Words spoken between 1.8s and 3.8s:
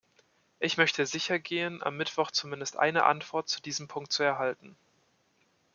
am Mittwoch zumindest eine Antwort zu